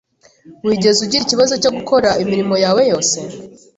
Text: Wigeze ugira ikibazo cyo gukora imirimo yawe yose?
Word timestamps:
Wigeze 0.65 0.99
ugira 1.05 1.23
ikibazo 1.23 1.53
cyo 1.63 1.71
gukora 1.77 2.09
imirimo 2.23 2.55
yawe 2.63 2.81
yose? 2.91 3.17